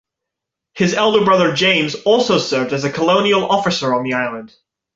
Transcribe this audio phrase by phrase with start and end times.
[0.73, 4.51] His elder brother James also served as a colonial officer on the island.